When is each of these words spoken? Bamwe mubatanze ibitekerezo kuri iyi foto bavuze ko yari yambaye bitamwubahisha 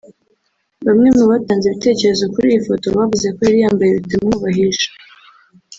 Bamwe 0.85 1.07
mubatanze 1.17 1.63
ibitekerezo 1.67 2.23
kuri 2.33 2.47
iyi 2.51 2.61
foto 2.67 2.85
bavuze 2.97 3.27
ko 3.35 3.39
yari 3.47 3.57
yambaye 3.63 3.91
bitamwubahisha 3.97 4.89